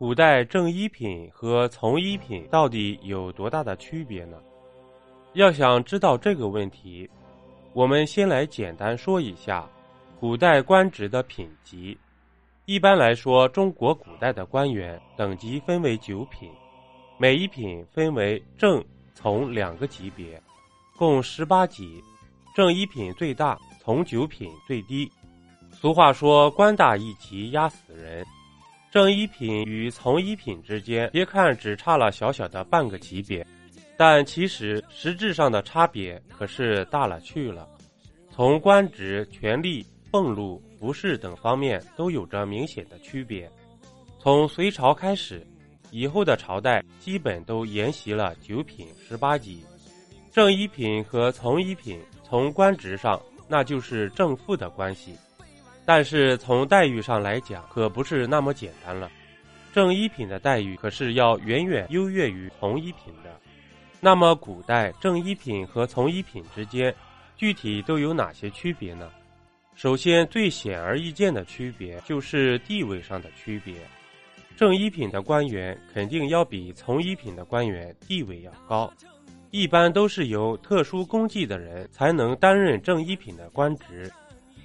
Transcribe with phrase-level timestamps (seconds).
[0.00, 4.38] 古代正一品和从一品到底有多大的区别呢？
[5.34, 7.06] 要想知道这个问题，
[7.74, 9.68] 我们先来简单说一下
[10.18, 11.98] 古代官职的品级。
[12.64, 16.48] 一般来说，中国古代的官员等级分为九品，
[17.18, 18.82] 每一品分为正、
[19.12, 20.42] 从两个级别，
[20.96, 22.02] 共十八级。
[22.54, 25.12] 正一品最大，从九品最低。
[25.70, 28.26] 俗话说：“官大一级压死人。”
[28.90, 33.46] 正一品与从一品之间，别看只差了小小的半个级别，
[33.96, 37.68] 但其实实质上的差别可是大了去了。
[38.32, 43.48] 从官职、权力、俸禄、服饰等方面都有着明显的区别。
[44.18, 45.46] 从隋朝开始，
[45.92, 49.62] 以后的朝代基本都沿袭了九品十八级。
[50.32, 55.14] 正一品和从一品，从官职上那就是正负的关系。
[55.92, 59.10] 但是从待遇上来讲，可不是那么简单了。
[59.72, 63.40] 正一品的待遇可是要远远优越于从一品的。
[63.98, 66.94] 那么，古代正一品和从一品之间，
[67.36, 69.10] 具体都有哪些区别呢？
[69.74, 73.74] 首先，最显而易见的区别就是地位上的区别。
[74.56, 78.88] 正一品的官员肯定要比从一品的官员地位要高，
[79.50, 84.08] 一般都是由特殊功绩的人才能担任正一品的官职。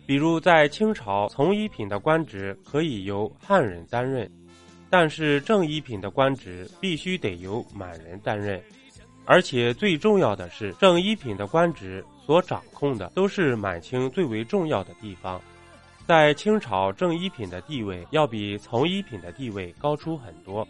[0.06, 4.32] 比如在清朝，从一品的官职可以由汉人担任，
[4.90, 8.62] 但是正一品的官职必须得由满人担任。
[9.26, 15.42] 而且最重要的是，正一品的官职所掌控的都是满清最为重要的地方。
[16.06, 20.68] 在清朝，正一品的地位要比从一品的地位高出很多，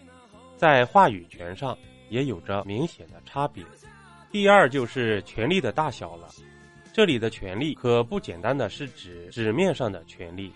[0.56, 1.78] 在话语权上
[2.08, 3.62] 也有着明显的差别。
[4.32, 6.30] 第二就是权力的大小了。
[6.96, 10.50] 这里的权力可不简单的是指纸面上的权力，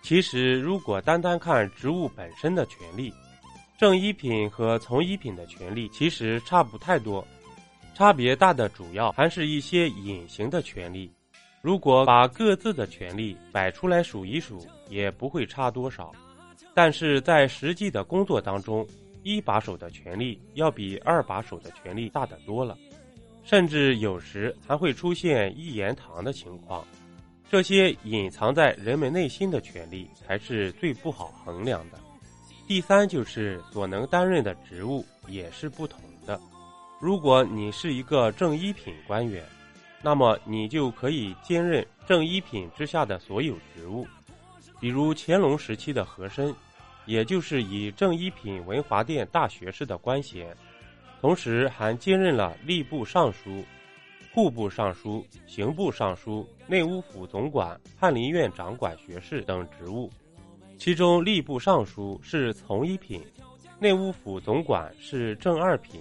[0.00, 3.12] 其实如果单单看职务本身的权利，
[3.76, 7.22] 正一品和从一品的权利其实差不太多，
[7.94, 11.12] 差别大的主要还是一些隐形的权利。
[11.60, 16.10] 如果把各自的权利摆出来数一数，也不会差多少。
[16.72, 18.86] 但是在实际的工作当中，
[19.22, 22.78] 一把手的权利要比二把手的权利大得多了。
[23.50, 26.86] 甚至有时还会出现一言堂的情况，
[27.50, 31.98] 这些隐藏在人们内心的权利才是最不好衡量的。
[32.68, 36.40] 第三就是所能担任的职务也是不同的。
[37.00, 39.44] 如果你是一个正一品官员，
[40.00, 44.06] 那么你就可以兼任正一品之下的所有职务，
[44.78, 46.54] 比如乾隆时期的和珅，
[47.04, 50.56] 也就是以正一品文华殿大学士的官衔。
[51.20, 53.62] 同时还兼任了吏部尚书、
[54.32, 60.10] 户部尚书、刑部尚书、内务府总管、翰林院掌管学士等职务。
[60.78, 63.22] 其中，吏部尚书是从一品，
[63.78, 66.00] 内务府总管是正二品，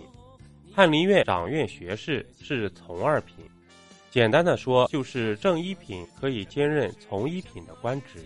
[0.73, 3.35] 翰林院掌院学士是从二品。
[4.09, 8.23] 简单的说，就是正一品可以兼任从一品的官职，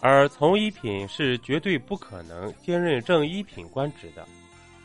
[0.00, 4.26] 而从一品是绝对不可能兼任正一品官职的。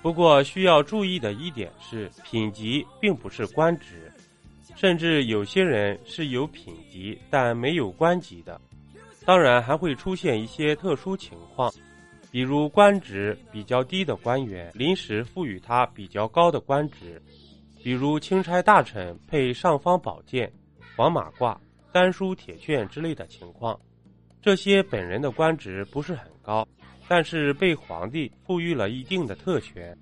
[0.01, 4.11] 不过需要注意的一点是，品级并不是官职，
[4.75, 8.59] 甚至有些人是有品级但没有官级的。
[9.25, 11.71] 当然还会出现一些特殊情况，
[12.31, 17.21] 比如官职比较低的官员临时赋予他比较高的官职，
[17.83, 20.51] 比如钦差大臣配尚方宝剑、
[20.95, 21.57] 黄马褂、
[21.91, 23.77] 丹书铁券之类的情况。
[24.41, 26.65] 这些本人的官职不是很高。
[27.09, 29.97] 但是被皇帝赋予了一定的特权，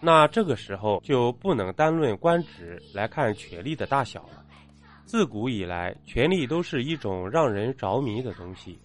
[0.00, 4.44] 那这个时候就不能单论官职来看权力的大小了。
[5.04, 8.78] 自古以来，权力都是一种让人着迷的东西，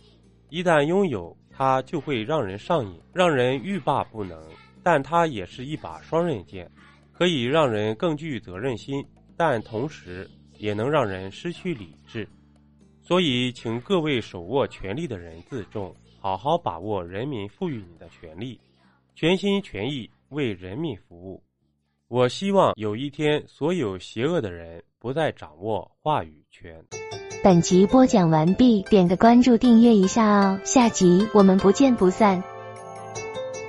[0.49, 4.41] 一旦拥有它，就会让人上瘾，让人欲罢不能。
[4.81, 6.67] 但它也是一把双刃剑，
[7.13, 9.05] 可以让人更具责任心，
[9.37, 12.27] 但同时也能让人失去理智。
[13.03, 15.95] 所以，请各位手握权力的人自重。
[16.19, 18.59] 好好把握人民赋予你的权利，
[19.15, 21.41] 全心全意为人民服务。
[22.07, 26.83] 我希望有一天，所有邪恶的人不再掌握话语权。
[27.43, 32.58] 本集播讲完毕，点个关注，订阅一下哦，下集我们不见不散。